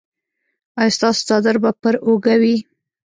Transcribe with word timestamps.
ایا 0.79 0.93
ستاسو 0.97 1.21
څادر 1.27 1.55
به 1.63 1.71
پر 1.81 1.95
اوږه 2.05 2.35
وي؟ 2.41 2.55